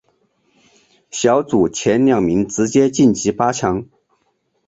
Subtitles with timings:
[1.11, 3.85] 小组前两名直接晋级八强。